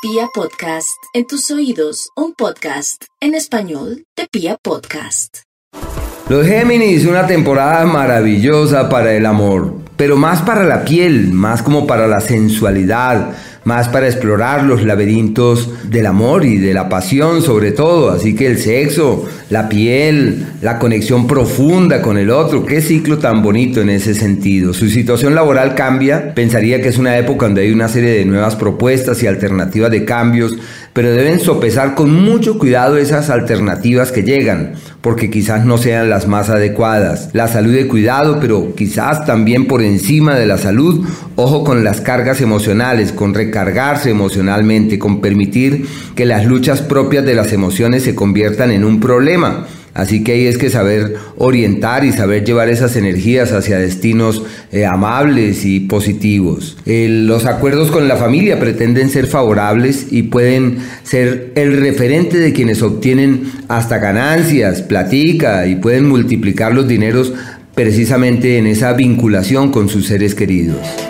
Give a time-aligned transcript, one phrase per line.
[0.00, 5.38] Pia Podcast, en tus oídos, un podcast en español de Pia Podcast.
[6.28, 11.84] Los Géminis, una temporada maravillosa para el amor, pero más para la piel, más como
[11.84, 13.34] para la sensualidad,
[13.68, 18.10] más para explorar los laberintos del amor y de la pasión sobre todo.
[18.10, 23.42] Así que el sexo, la piel, la conexión profunda con el otro, qué ciclo tan
[23.42, 24.72] bonito en ese sentido.
[24.72, 28.56] Su situación laboral cambia, pensaría que es una época donde hay una serie de nuevas
[28.56, 30.56] propuestas y alternativas de cambios,
[30.94, 36.26] pero deben sopesar con mucho cuidado esas alternativas que llegan, porque quizás no sean las
[36.26, 37.28] más adecuadas.
[37.34, 41.06] La salud de cuidado, pero quizás también por encima de la salud,
[41.36, 47.34] ojo con las cargas emocionales, con recargarse emocionalmente, con permitir que las luchas propias de
[47.34, 49.66] las emociones se conviertan en un problema.
[49.94, 54.86] Así que ahí es que saber orientar y saber llevar esas energías hacia destinos eh,
[54.86, 56.76] amables y positivos.
[56.86, 62.82] los acuerdos con la familia pretenden ser favorables y pueden ser el referente de quienes
[62.82, 67.32] obtienen hasta ganancias, platica y pueden multiplicar los dineros
[67.74, 71.07] precisamente en esa vinculación con sus seres queridos.